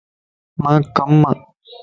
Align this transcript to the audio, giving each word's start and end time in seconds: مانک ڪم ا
مانک 0.61 0.85
ڪم 0.97 1.11
ا 1.31 1.31